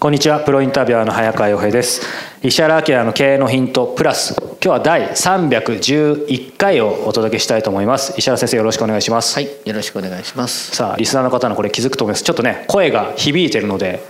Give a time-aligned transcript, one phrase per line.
[0.00, 2.00] こんにちはプロインタビュアーの早川洋平です。
[2.42, 8.14] 石原明の経営のヒントプラス今日は第311回をお届けしたいと思います。
[8.16, 9.34] 石原先生よろしくお願いします。
[9.34, 10.74] はいよろしくお願いします。
[10.74, 12.24] さあリスナーの方のこれ気づくと思います。
[12.24, 14.00] ちょっとね声が響いてるので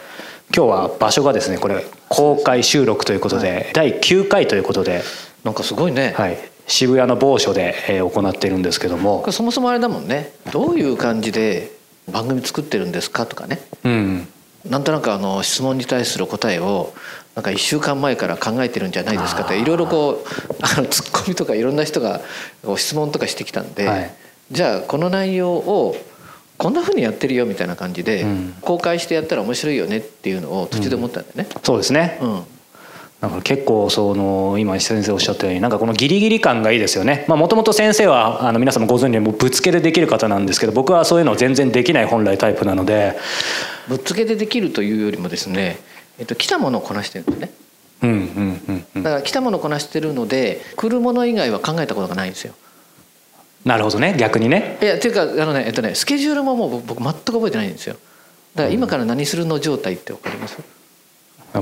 [0.55, 5.02] 今日は場所がですねこれ公開収録ということで、はい、第9回ということで
[5.42, 6.14] なんかすごいね。
[6.16, 6.38] はい。
[6.69, 9.28] 渋谷の某所で、え行っているんですけども。
[9.32, 10.30] そもそもあれだもんね。
[10.52, 11.72] どういう感じで
[12.08, 14.28] 番組作ってるんですかとかね、うん、
[14.69, 16.92] なんとなくあの質問に対する答えを
[17.34, 22.20] なんか1週間前から考えてるんじゃないですかっていろいろこうあのツッコミとかいろんな人が
[22.77, 24.14] 質問とかしてきたんで、はい、
[24.50, 25.97] じゃあこの内容を
[26.58, 28.27] こんなふうにやってるよみたいな感じで、
[28.61, 31.48] 公開してやったら面白いよねっていうのを途中で思ったんだよね。
[31.56, 32.42] うん、そうですね、うん。
[33.20, 37.27] なんか結構その今先生おっしゃったようになんかこのギリギリ感がいいですよね。
[37.28, 43.16] もともと先生はあの皆さんもご存知でもぶつけでできる方なんですけど僕はそういうの全然できない本来タイプなので
[43.91, 45.78] ぶっつけでできるというよりもですね、
[46.20, 47.50] えっと、来たものをこなしてるんですね。
[48.03, 52.54] うんうんうんうん、だから来たものをこなしてるので来るもの以外は考えたことがないんですよ。
[53.65, 54.16] なるほどね。
[54.16, 54.78] 逆にね。
[54.81, 57.97] いやっていうかあのねえっとねスケジュールももう僕全く覚えてないんですよ。
[58.54, 60.56] だから今から何するの状態って分かります、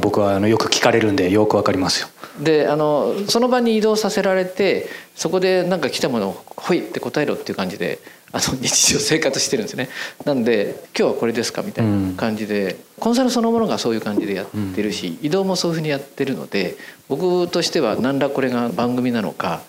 [0.00, 2.08] 僕はあのよく聞かれるんでよくわかりますよ。
[2.40, 7.98] であのその場に移動させられてそこで何か来たものを「ほい」って答えろっていう感じで
[8.30, 9.88] あの 日常生活してるんですね。
[10.24, 16.76] なんで「今日はこれですか?」みたいな感じで、うん、コンサルそのものがそういう感じでやってるし、うん、移動もそういうふうにやってるので
[17.08, 19.62] 僕としては何らこれが番組なのか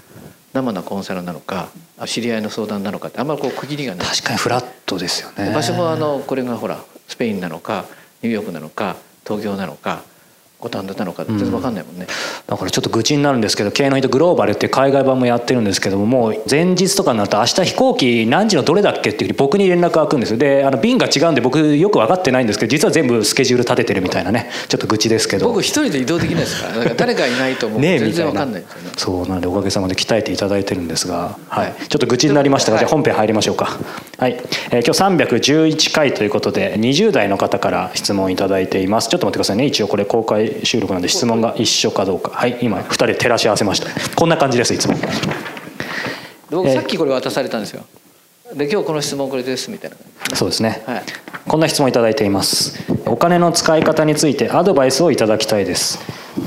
[0.54, 1.70] 生のコンサルなのか
[2.06, 4.08] 知り合いの相談なのかってあんまりこう区切りがない。
[4.08, 5.52] 確かにフラットですよね。
[5.54, 7.86] 場所もあのこれがほらスペインなのか
[8.22, 10.04] ニューヨークなのか東京なのか
[10.60, 12.06] 五反田なのか全然分かんないもんね、
[12.46, 20.38] だからちょっと愚痴になるんですけど「経営の人グローバル」っていう海外版もやってるんですけどももう前日とかになると明日飛行機何時のどれだっけっていうふうに僕に連絡が来るんですよ。
[20.38, 24.50] であの便が違うんで僕よく分かってないんですけど実は全部スケジュール立ててるみたいなね。
[24.68, 25.48] ちょっと愚痴ですけど。
[25.48, 27.82] 僕一人で移動できないですからだから誰かいないともう。
[27.82, 28.90] 全然分かんないですよね。
[28.98, 33.80] そうなんでおかげさまで鍛えていただいてるんですが、はい、ちょっと愚痴になりましたが、じゃあ本編入りましょうか。
[34.18, 34.42] はい、
[34.72, 39.08] えー、今日311回ということで20代の方から質問いただいています。
[39.08, 39.66] ちょっと待ってくださいね。
[39.66, 42.32] 一応これ公開収録なんで質問問が一緒かどうか。
[42.32, 43.88] はい今2人照らし合わせました。
[44.16, 44.96] こんな感じですいつも。
[46.50, 47.86] 僕さっきこれ渡されたんですよ。
[48.54, 49.98] で今日この質問これですみたいな。
[50.36, 51.04] そうですね、はい、
[51.48, 52.84] こんな質問いただいています。
[53.06, 56.00] お金の使い方についてアドバイスをいただきたいです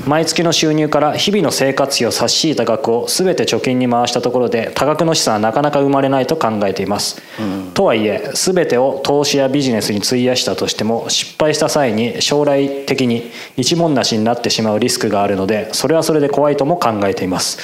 [0.07, 17.59] 毎月の収入から日々の生活費を差し引いた額を全て貯金に回したところで多額の資産はなかなか生まれないと考えています、うん、とはいえ全てを投資やビジネスに費やしたとしても失敗した際に将来的に一文なしになってしまうリスクがあるのでそれはそれで怖いとも考えています。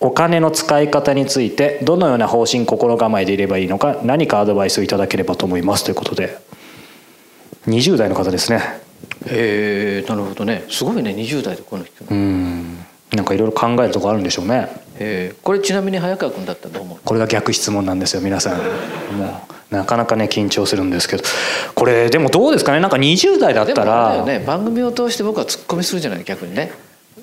[0.00, 5.84] お金の使い方についてどのような方針心構えでいればいいのか何かアドバイスをいただければと思います。
[5.84, 6.52] ということで。
[7.66, 8.60] 20代の方ですね
[9.26, 10.64] へえなるほどね。
[10.68, 12.04] すごいね20代でこの人。
[12.08, 12.78] うん。
[13.12, 14.68] なんかいろいろ考えるとこあるんでしょうね。
[14.98, 16.98] えこれちなみに早川君だったらどう思う？
[17.04, 18.58] これが逆質問なんですよ皆さん。
[19.16, 21.24] もうなかなかね緊張するんですけど。
[21.74, 22.80] これでもどうですかね？
[22.80, 26.72] なんか20代だったら、ね、番組を通して僕はツッコミするじゃない逆にね。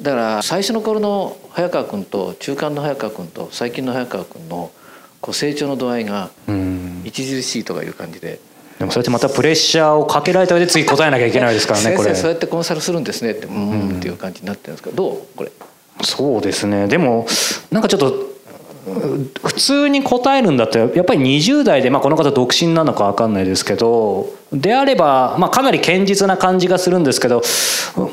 [0.01, 4.71] だから最初の頃の早川君と中間の早川君と最近の早川君の
[5.21, 6.29] こう成長の度合いが
[7.05, 8.39] 著しいとかいう感じで
[8.79, 12.15] でもそれってまたプレッシャーをかけられた上で次答えなきゃいけないですからねこれ。
[12.15, 15.21] そうやってコンサルするんですねってうんっていう感じになってるんですけどどう？
[15.35, 15.51] これ。
[16.01, 16.87] そうですね。
[16.87, 17.27] でも
[17.71, 18.29] なんかちょっと
[19.43, 27.43] 普通に答えるんだったらやっぱり20代で、まあ、この方独身なのか分かんないですけどであれば、まあ、かなり堅実な感じがするんですけど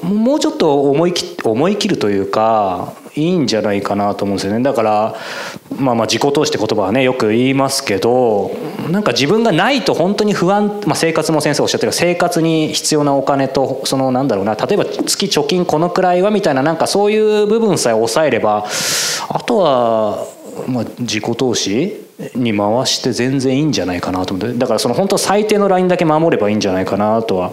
[0.03, 4.63] もうちょっと思い切思い切るというかいいんじゃないかなと思うんですよね。
[4.63, 5.15] だから
[5.79, 8.51] まあまあ自己投資って言葉はねよく言いますけど
[8.91, 18.67] なんか自分がないと本当に不安、まあ、生活も先生おっしゃってる生活に必要なお金とそのなんだろうな例えば月貯金このくらいはみたいななんかそういう部分さえ抑えれば
[19.29, 20.27] あとは
[20.69, 24.57] まあ自己投資に回して全然いいんじゃないかなと思って。
[24.57, 27.53] だからその本当最低のラインだけ守ればいいんじゃないかなとは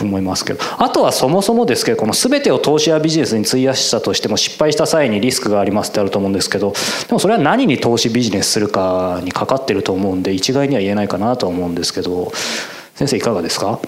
[0.00, 0.60] 思いますけど。
[0.78, 6.72] あとはそもそもですけどこの全てを投資やビジネスに費やしたとしても失敗した際にリスクがありますってあると思うんですけど
[7.06, 12.32] でもそれは何に投資ビジネスするかにかかってると思うんで一概には言えないかなとは思うんですけど。
[12.94, 13.80] 先生いかがですか、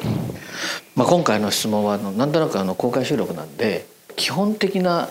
[0.97, 3.87] まあ、今回の質問はあのなんとなくあの公開収録なんで
[4.17, 5.11] 基本的な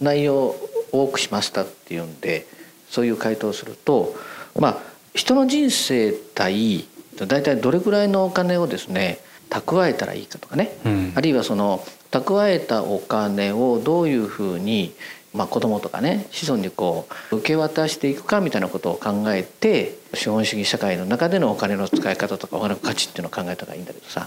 [0.00, 0.56] 内容を
[0.92, 2.46] 多くしましたっていうんで
[2.88, 4.14] そういう回答をすると
[4.58, 4.78] まあ
[5.14, 6.86] 人の人生対
[7.16, 9.18] 大体どれぐらいのお金をですね
[9.48, 14.94] 蓄えたらいいかとかね、うん、あるいはその蓄えたお金をどういうふうに
[15.34, 24.26] まあ、子供とかね子孫にこう受け渡していくかみたいなことを考えて資本主義社会の中でのお金の使い方とかお金の価値っていうのを考えた方がいいんだけどさ。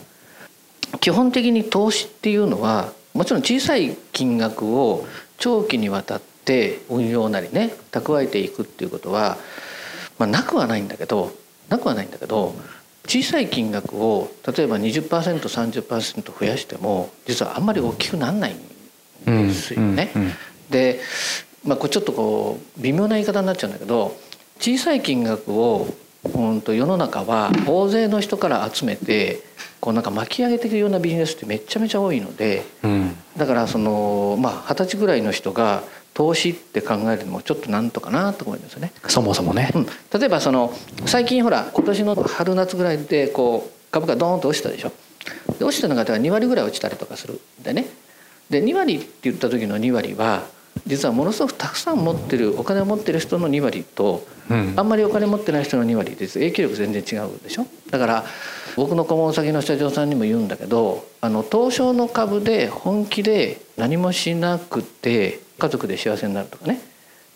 [0.99, 5.07] 基本的に投資っていうのはもちろん小さい金額を
[5.37, 9.37] 長期にわたって運用なりね蓄えていくっていうことは、
[10.19, 11.31] まあ、なくはないんだけど
[11.69, 12.55] なくはないんだけど
[13.07, 20.11] 小さい金額を例えば 20%30% 増やしても実はあんまり大きくならないんですよね。
[20.69, 20.99] で、
[21.65, 24.17] まあ、これちょっとこう微妙な言い方になっちゃうんだけど
[24.59, 25.87] 小さい金額を
[26.23, 29.39] うんと世の中は大勢の人から集めて
[29.79, 38.91] こうなんか巻き上げていくようなビジネスってめちゃめちゃ多いので、うん、だからそのまあ二十歳ぐらいの人が投資って考えるのもちょっとなんとかなと思いますよね。
[39.07, 40.73] そもそもね、うん、例えばその
[41.05, 44.91] 最近ほら今年の春夏ぐらいでこう株価ドーンと落ちたでしょ。
[45.57, 47.87] で落ちたのが2割ぐらい落ちたりとかするんでね。
[48.49, 50.43] で2割って言った時の2割は
[50.85, 58.25] 実はものすごくたくさん持ってるお金を持ってる人の2割と、うん、あんまりお金持ってない人の2割で影響力全然違うでしょだから
[58.75, 66.81] 僕の顧問先の社長さんにも言うんだけどあの東証の株で本気で何もしなくて家族で幸せになるとかね。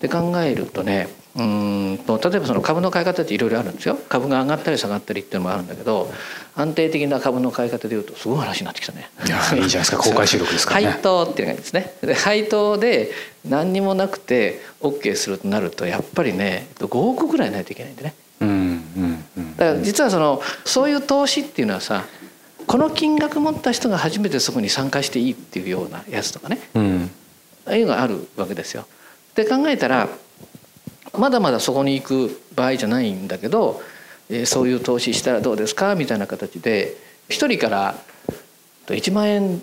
[0.02, 1.08] で考えるとね
[1.38, 3.98] うんと例えばその株の買い方っていろいろあるんですよ。
[4.10, 6.12] 株が上がったり下がったりっていうのもあるんだけど
[6.56, 9.10] 安定的な株の買い方でいうとすごい話になってきたね。
[9.26, 9.98] いやいいじゃないですか。
[10.04, 10.88] 公開収録ですからね。
[10.88, 11.94] 配当っていう感じですね。
[12.02, 13.12] で配当で
[13.48, 18.14] 何にもなくて OK するとなるとやっぱりね5億ぐらいないといけないんでね。
[18.42, 22.06] うんうんうん、だから実はそのそういう投資っていうのはさ
[22.68, 27.12] この金額持った人が初めてそこに参加していいっていうようなやつとかね、うん、
[27.72, 28.86] いうのがあるわけですよ。
[29.36, 30.10] で考えたら
[31.18, 33.82] まだまだそこに行く場合じゃないんだけど、
[34.30, 36.96] えー、そういう投資したらどうですかみたいな形で
[37.30, 37.96] 1人から
[38.88, 39.62] 1万円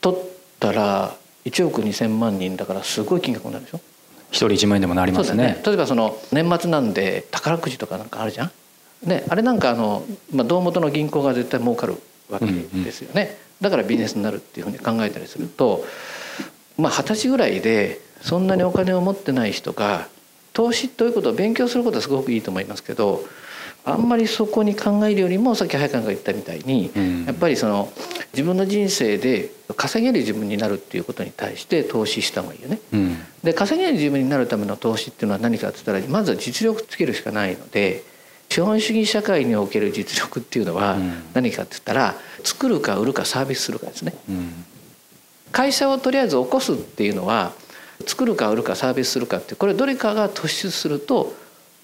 [0.00, 0.20] 取っ
[0.58, 3.80] たら1億2,000万人だからすごい金額になるでしょ。
[4.30, 8.50] 一人1万円でもなりますね、ね、例えばその年末なんで宝くじとかなんかあるじゃん。
[9.02, 11.96] ね、あれなんかあの、まあ、胴元の銀行が絶対儲かる
[12.28, 15.84] わけですよね、うんうん、だからビジネスになるっていうふうに考えたりすると
[16.80, 20.08] まあ二十歳ぐらいでそんなにお金を持ってない人が
[20.52, 23.24] 投資ということを勉強することはすごくいいと思いますけど
[23.84, 27.90] あんまりそこに考えるよりもさっき早川が言ったみたいに、うん、やっぱりその
[28.32, 32.80] 自分の人生で稼げる自分になるっていうことに対して投資した方がいいよね。
[32.92, 38.04] うん、で稼げる自分になるための投資っていうのは何かって言ったらまずは実力つけるしかないので
[38.50, 40.98] 資本主義社会における実力っていうのは
[41.32, 44.12] 何かって言ったら作るか売るかサービスするかですね。
[44.28, 44.64] うん、
[45.52, 47.52] 会社をとりあえず起こすっていうのは
[48.06, 51.34] 作るか売るかサービスするかってこれどれかが突出すると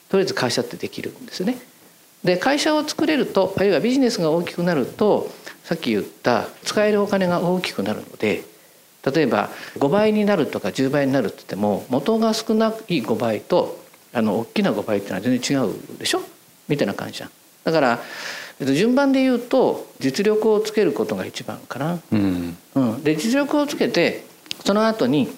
[0.08, 1.58] とりあえず会社ってできるんですね。
[2.24, 5.30] で会社を作れるとあるいはビジネスが大きくなると
[5.64, 8.44] さっき言った使えるお金が大きくなるので
[9.04, 13.78] 例えば5倍になるとか10倍になるって言っても元が少ない5倍と
[14.12, 16.22] あの大きな5倍っていうのは全然違うでしょ？
[16.68, 17.30] みたいな感じじゃん。
[17.66, 18.00] だから
[18.60, 21.98] 順番で言うと実力をつけることが一番かな。
[22.12, 24.24] うん、うん、で実力をつけて
[24.64, 25.28] その後に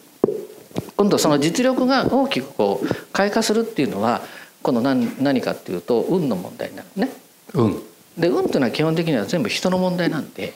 [0.96, 4.20] 今度その実力が大きくこう開花するっていうのは
[4.62, 7.10] 今度何何かっていうと運の問題になるね。
[7.54, 7.82] 運
[8.18, 10.52] で運っていうのは基本的には全部人の問題なんで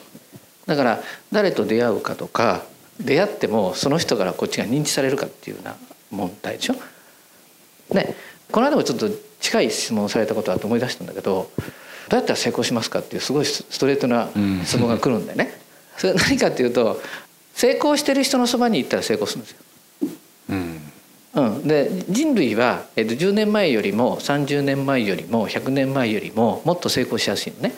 [0.67, 2.63] だから誰と出会うかとか
[2.99, 5.75] 出会ってもその人からこっちが認知されるかっていうような
[6.11, 6.75] 問題でしょ。
[7.93, 8.15] ね
[8.51, 9.09] この間もちょっと
[9.43, 11.51] 近い質問をされたことあって思い出したんだけど
[12.07, 14.29] どうやったら成功しますかっていうすごいストレートな
[14.63, 15.59] 質問が来るんだよね。
[15.97, 17.01] それ何かっていうと
[17.53, 19.57] 成功してる人のそばに行ったら成功するんですよ。
[21.35, 27.75] うん、で人類は、えっと、10年前よりも30年前よりも100年前よりももっと成功しやすいのね。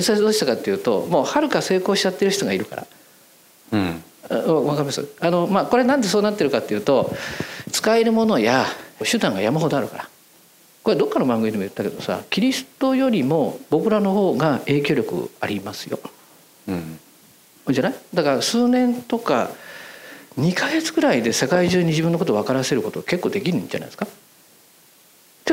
[0.00, 2.86] それどうしたかっていうともうはるか成功しちゃってる人がいるから。
[3.72, 4.02] うん、
[4.66, 5.06] わかります？
[5.20, 7.14] あの、まあ、これなんでそうなってるかっていうと
[7.72, 8.66] 使えるものや
[9.02, 10.08] 手段が山ほどあるから
[10.86, 15.98] これどっかの番組でも言ったけどさキリストよりも僕らの方が影響力ありますよ。
[16.68, 17.00] うん、
[17.70, 17.94] じゃない？
[18.14, 19.50] だから数年とか
[20.38, 24.06] 2か月ぐらいで世界中に自分のことを分からせること結構できるんじゃないですか？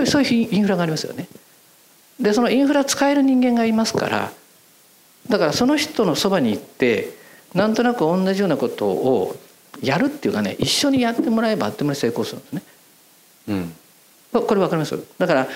[0.06, 1.28] そういうインフラがありますよね。
[2.20, 4.32] でそのインフラ使える人間がいますから
[5.30, 7.10] だからその人のそばに行って
[7.56, 9.36] なんとなく同じようなことを
[9.82, 12.62] やるっていうかね一緒にやってもらえばあっという間に成功するんですね。
[13.48, 13.76] うん
[14.42, 14.98] これ分かります？
[15.18, 15.48] だから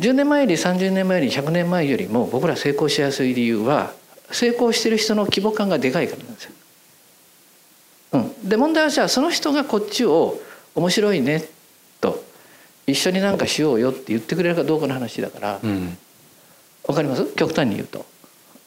[0.00, 3.92] 10年前より30年前より100年前よりも僕ら成功しやすい理由は
[4.30, 6.52] 成功してる人の規模感がでかいからなんですよ。
[8.12, 10.40] うん、で問題はじゃあその人がこっちを
[10.74, 11.44] 面白いね
[12.00, 12.22] と
[12.86, 15.96] 一緒になんかしようよって言ってくれるかどうかの話だから、うん、
[16.86, 17.24] 分かります？
[17.34, 18.04] 極端に言うと。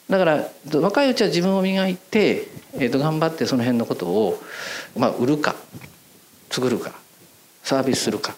[0.10, 0.48] だから
[0.82, 4.40] 若いうちは自分を磨いて、えー、と頑張ってその辺のことを、
[4.96, 5.56] まあ、売るか
[6.52, 6.92] 作るか
[7.64, 8.36] サービスするか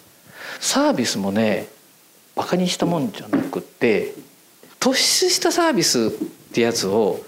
[0.60, 1.68] サービスもね
[2.34, 4.14] バカにしたもんじゃなくって
[4.80, 6.10] 突出したサービスっ
[6.52, 7.20] てやつを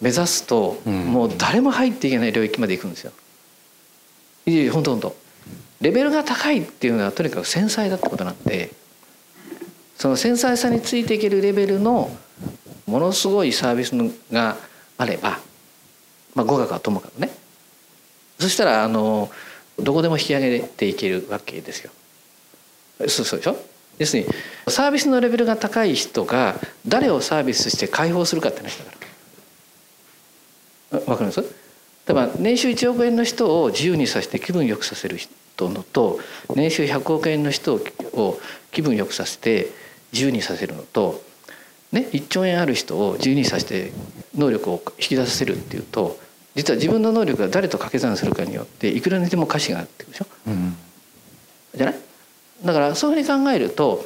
[0.00, 3.12] 目指すと、もう誰も入っていけない領域まで行くんですよ。
[4.46, 5.16] いやいや本当本当
[5.80, 8.70] レベルが高いっていうのはとにかく繊細だってことなんで
[9.96, 12.10] その繊細さについていけるレベルの
[12.86, 13.92] ものすごいサービス
[14.32, 14.56] が
[14.96, 15.38] あれば、
[16.34, 17.30] まあ、語学はともかくね
[18.38, 19.30] そしたらあの
[19.78, 21.90] どこでも引き上げていけるわけですよ。
[23.06, 23.56] そうそうでしょ？
[23.98, 24.28] 要するに
[24.68, 28.90] サービスのレベルが高い人が誰をサービスして解放するかって話だか
[30.92, 30.98] ら。
[31.00, 31.40] わかります？
[31.40, 31.46] 例
[32.08, 36.18] えば年収1億円の人を自由にさせて気分よくさせる人のと
[36.54, 38.38] 年収100億円の人を
[38.70, 39.68] 気分よくさせて
[40.12, 41.22] 自由にさせるのと
[41.90, 43.92] ね、1兆円ある人を自由にさせて
[44.36, 46.18] 能力を引き出させるっていうと
[46.54, 50.76] 実は自分の能力が誰と掛け算するかによっていくらにでも価値があってでしょ、うん、
[51.74, 51.94] じゃない？
[52.64, 54.04] だからそういうふうに考えると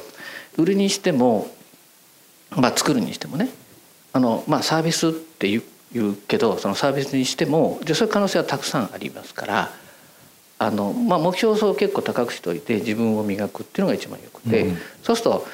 [0.57, 1.47] 売るにしても、
[2.51, 3.49] まあ、作るにしてもね
[4.13, 9.71] あの、まあ、サービスって言う言うけどそのサービスにしてもじゃそういう可能性はたくさんありますから
[10.57, 15.45] あの、まあ、目標を結構高くしておいて自分を磨くっていうのが一番よくて、うん、そうすると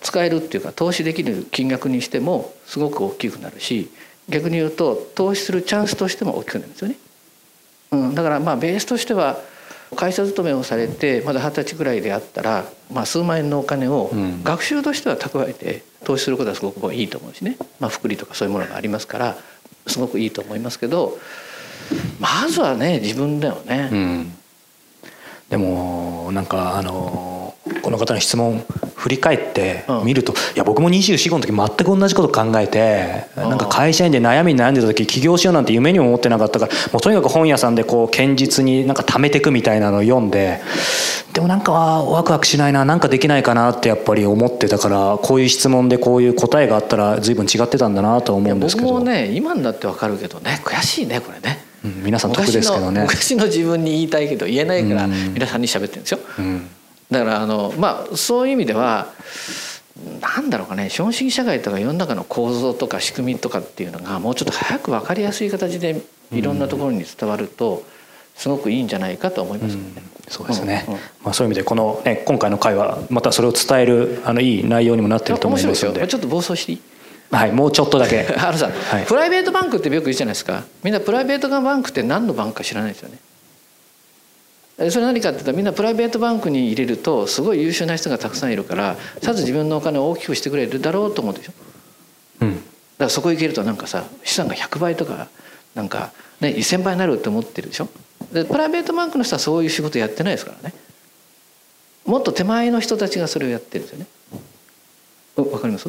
[0.00, 3.90] 使えるっていうか投資できる金額にしてもすごく大きくなるし
[4.28, 6.96] 逆に言うと投資するチャンスとしても大きくなるんですよね。
[7.90, 9.38] うん、だからまあベースとしては
[9.96, 14.10] 会社勤めをされてまだ二十歳ぐらいであったら、まあ、数万円のお金を
[14.42, 19.36] 学習としては蓄えて投資することはすごくいいと思うしね、まあ、福利とかそういうものがありますから
[19.86, 21.18] すごくいいと思いますけど
[22.20, 23.88] まずはね自分だよね。
[23.92, 24.32] うん、
[25.48, 28.64] でもなんかあのこの方の質問
[29.02, 40.60] 振り返って見ると、うん、いや僕も24の時全く同じこと考えてなんか会社員で悩みに悩んでた時起業しようなんて夢にも思ってなかったからもうとにかく本屋さんでこう堅実になんか貯めていくみたいなのを読んで
[41.32, 48.88] でもなんかワクワクしないななんかできないかなってやっぱり思ってたからこういう質問でこういう答えがあったら随分違ってたんだなと思うんですけど。
[48.88, 51.64] 僕もね今になってわかるけどね悔しいねこれね。
[51.84, 53.02] うん、皆さん得ですけどね。
[53.02, 56.68] 昔の自分に言いたいけど言えないから皆さんに喋ってるんですよ、うん、
[57.12, 59.12] だからあのまあそういう意味では
[60.20, 66.00] なんだろうかね資本主義社会とか世の中の構造とか仕組みとかっていうのがもうちょっと早く分かりやすい形で
[66.32, 67.84] いろんなところに伝わると
[68.34, 69.82] すごくいいんじゃないかと思いますね。
[69.96, 76.08] うん、そうですね、うんうん、まあ、そういう意味でこの、ね、今回の会はまたそれを伝えるあのいい内容にもなってると思いますので。
[76.08, 76.80] ちょっと暴走していい？
[77.30, 78.26] はい、もうちょっとだけ。
[78.40, 80.64] あのさ、はい、プライベートバンクってよく言うじゃないですか。
[80.82, 83.18] みんなプライベートバンクって何のバンクか知らないですよね
[84.90, 91.52] それ何かって言ったらみんなプライベートバンクに入れるとすごい優秀な人がたくさんいるからさぞ自分のお金を大きくしてくれるだろうと思うでしょ、
[92.40, 92.64] うん、だか
[92.98, 95.28] らそこ行けるとなんかさ資産が100倍とか
[95.74, 97.88] なんか、ね、1,000倍になるって思ってるでしょ？
[98.32, 100.74] でプライベートバンクの人はそういう仕事やってないですからね。
[102.04, 104.06] もっと手前の人たちがそれをやってるんですよね。
[105.36, 105.88] わかります？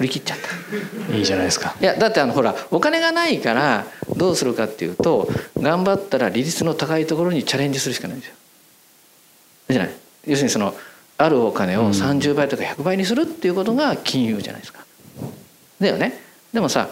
[0.00, 1.14] 振り切っちゃった。
[1.14, 1.76] いいじゃないですか。
[1.78, 3.84] いやだってあのほらお金がないから
[4.16, 5.28] どうするかっていうと
[5.58, 8.34] 頑張ったら利率の高いところにチャレンジするしかないんですよ。
[9.68, 9.94] じゃない？
[10.26, 10.74] 要するにその
[11.18, 14.86] あるお金を30倍とか100倍にするっていうことが金融じゃないですか。
[15.78, 16.18] だよね？
[16.54, 16.88] でもさ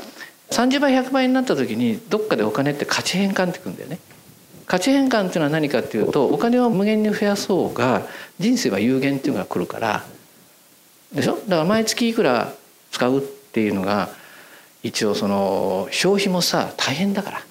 [0.51, 4.01] 30倍100倍になった時にどっかでお金って価値変換ってくんだよね。
[4.67, 8.07] 価値変換っていうのは何かっていうとお金を無限に増やそうが
[8.39, 10.05] 人生は有限っていうのが来るから。
[11.11, 11.37] でしょ？
[11.49, 12.53] だから毎月いくら
[12.91, 14.09] 使うっていうのが
[14.83, 17.43] 一応その消費もさ大変だから。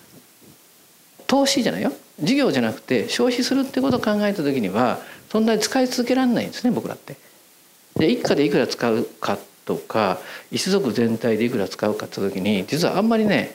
[1.28, 1.92] 投資じゃないよ。
[2.22, 7.18] 事業じゃなくて消費するってことを考えた時にはそんなに使い続けられないんですね僕らって。
[7.98, 13.54] で一家でいくら使うかっとか一族全体でいくら使うかって時に実はあんまりね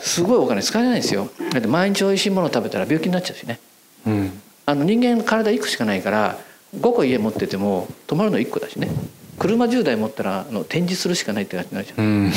[0.00, 1.30] すごいお金使えないんですよ。
[1.52, 3.60] だって毎日おいしいものを食べたら病気になっちゃうしね、
[4.06, 6.38] うん、あの人間の体1個しかないから
[6.76, 8.90] 5個家持ってても泊まるの1個だしね
[9.38, 12.32] 車10台持ったらあの展示するしかないって感じになるじゃん、うん、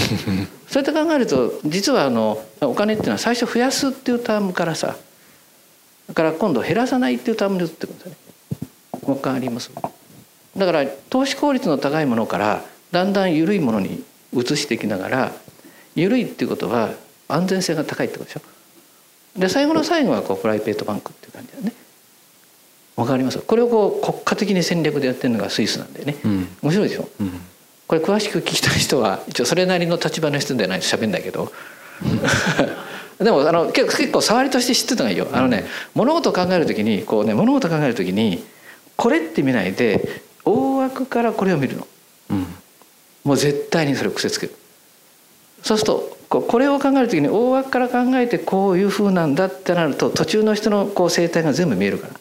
[0.67, 4.97] そうやって考えると実はあのお金っていうのは最初増やすっていうタームからさ
[6.07, 8.17] だから今度減らさないっていうタームで移ってくるんですよね。
[9.05, 9.71] 分かります？
[10.55, 15.31] だから投資効率の高いものからだんだん緩いものに移していきながら
[15.95, 16.91] 緩いっていうことは
[17.27, 18.41] 安全性が高いってことでしょ。
[19.39, 21.73] で最後の最後はこうプライベートバンクっていう感じだね
[22.97, 23.37] わかります。
[23.39, 27.31] これをこう国家的に戦略でやってるのがスイスなんでね、うん、面白いでしょ、うん、
[27.87, 31.51] これ詳しく聞きたい人は一応それなりの立場の人でないと喋んないけど、
[32.03, 35.27] うん、でもあの結構結構触りとして知ってたのがいいよ。
[35.31, 38.43] あのね、物事を考える時にこうね物事を考える時に
[38.95, 41.87] これって見ないで大枠からこれを見るの、
[43.23, 44.55] もう絶対にそれを癖つける。
[45.61, 52.13] そうするとこれを考える時に大枠から考えてこういうふうなんだってなると途中の人のこう生態が全部見えるから。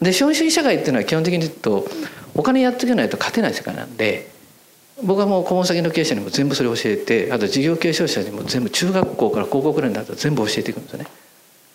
[0.00, 1.86] で資本主義社会っていうのは基本的に言うと
[2.34, 4.30] お金やっていけないと勝てない世界なんで
[5.02, 11.06] 僕はもう顧問先の経営者にも全部それを教えてあと事業継承者にも全部中学校から高校くらいになると全部教えていくんですよね。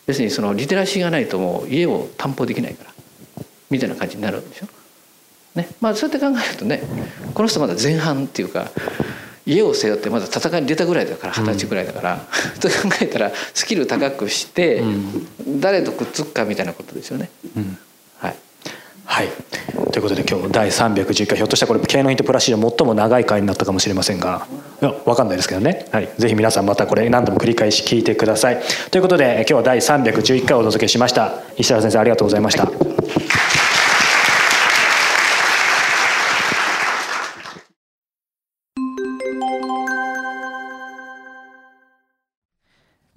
[0.07, 2.91] 要するにそのリテラシーがないともう家を担保できないから
[3.69, 4.67] みたいな感じになるんでしょ。
[5.55, 5.69] ね。
[5.79, 6.81] まあそうやって考えるとね
[7.35, 8.71] この人まだ前半っていうか
[9.45, 14.83] 家を背負ってまだ戦いに出たぐらいだから二十歳ぐらいだから、うん、と考えたらスキル高くして、
[15.59, 17.29] 誰とくっつくかみたいなことですよね。
[17.55, 17.77] うん
[19.11, 19.27] はい。
[19.91, 24.47] ということで今日第311回ひょっとしたらこれ経営のヒントプラス史上最も長い回になったかもしれませんが
[24.81, 28.61] いや分かんないですけどね、はい、ぜひ皆さんまたこれ何度も繰り返し聞いてください。
[28.89, 31.41] ということで今日は第311回をお届けしました。
[31.57, 33.50] 石原先生ありがとうございました、はい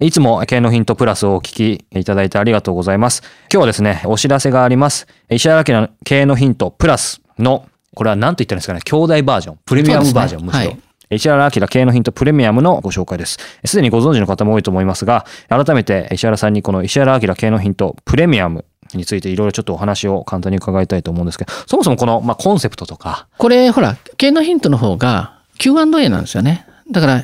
[0.01, 3.21] いつも経営のヒントプラスをお聞きいただいてありがとうございます。
[3.49, 5.07] 今日はですね、お知らせがあります。
[5.29, 10.71] 石原明の経営のヒントプラスの、これは何と言ったらいいんですかね、兄弟バージョン、プレミアムバージョン、ね、むしろ。
[10.71, 10.79] はい
[11.11, 13.37] 石原明経営のヒントプレミアムのご紹介です。
[13.63, 18.65] すでにご存知の方も多いと思いますが、改めて石原さんにこの石原明経営のヒントプレミアム
[18.95, 23.27] についていろいろちょっとお話を簡単に伺いたいと思うんですけど、そもそもこの、まあ、コンセプトとか。
[23.37, 26.65] これ、ほら、経営のヒントの方が Q&A なんですよね。
[26.89, 27.23] だから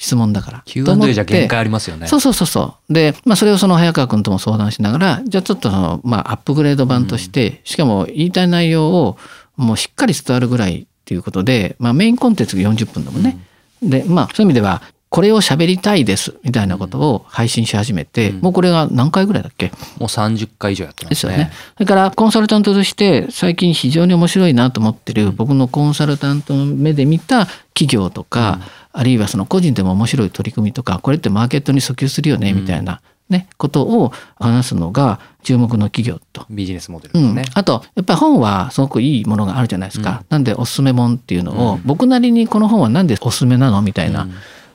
[0.00, 0.62] 質問だから。
[0.64, 2.06] Q&A じゃ限界ありますよね。
[2.06, 2.92] そうそうそうそう。
[2.92, 9.18] で、まあそれをその早川君とも相談しながら、じゃあちょっとその、まあアップグレード版として、うん、しかも言いたい内容を
[9.56, 13.38] もうしっかり伝わるぐらいっていうことで、まあメインコンテンツが40分だもんね。
[13.82, 19.66] うん、で、まあそういう意味では、これを喋りたいですみたいなことを配信し始めて、うん、もうこれが何回ぐらいだっけ？
[19.66, 21.32] もう30回以上やってますね。
[21.32, 21.52] ですよね。
[21.74, 28.60] それからコンサルタントとして最近非常に面白いなと思ってる、僕のコンサルタントの目で見た企業とか、
[28.92, 36.46] あるいはその個人でも面白い取り組みとかこれってマーケットに訴求するよねみたいな、ね、ことを話すのが注目の企業と。
[36.50, 40.18] ビジネスモデルですね、うん、あとやっぱり本はすごくいいものがあるじゃないですか。
[40.22, 44.28] うん、なんでおすすめ本っていうのを、僕なりにこの本は何でおすすめなのみたいな。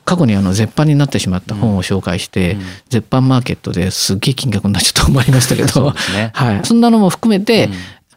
[0.06, 2.56] 過去にあの絶版になってしまった本を紹介して、
[2.88, 7.68] 絶版マーケットですっげえ金額になっちゃったと思いましたけど、 ね、 はい、そんなのも含めて、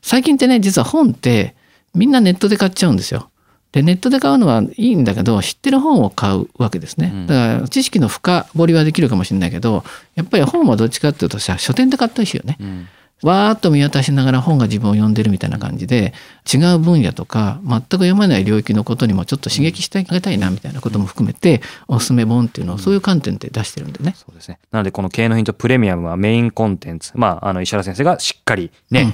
[0.01, 1.55] 最近ってね実は本って
[1.95, 3.29] みんなネットで買っちゃうんですよ。
[3.71, 7.25] でネットで買うのはいいんだけど知ってる本を買うわけですね。
[7.27, 9.84] だから知識の深掘りはできるかもしれないけど
[10.15, 12.88] やっぱり本はどっちかっていうとさ書店で買ったりしよね、うん、
[13.21, 16.13] わーっと見渡しながら本が自分を読んでるみたいな感じで
[16.51, 24.13] 違う分野とか全く読まない領域のことにもちょっと刺激してあげたいなみたいなことも含めておすすめ本っていうのをそういう観点で出してるんでね。
[24.15, 24.58] そうですね。
[24.71, 27.12] なのでこの経営のヒントプレミアムはメインコンテンツ。
[27.13, 29.13] まああの石原先生がしっかりね、うん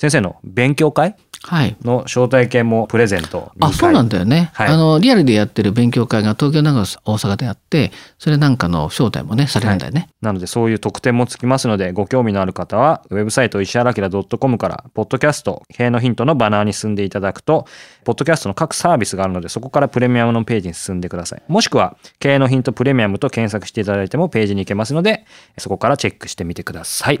[0.00, 1.14] 先生の勉強会？
[1.82, 17.66] の招待券もプレゼント、はい、あそうなんだよね、はい、あのリアルでやってる勉強会が東京長野大阪であってそれなんかの招待もねされるんだよね、はい、なのでそういう特典もつきますのでご興味のある方はウェブサイト石原明 .com からポッドキャスト経営のヒントのバナーに進んでいただくと
[18.04, 21.42] ポッドキャストの各サービスがあるのでそこからプレミアムのページに進んでください。
[21.48, 25.24] もしくは経営のヒントプレミアムと検索していただいてもページに行けますので
[25.56, 27.20] そこからチェックしてみてください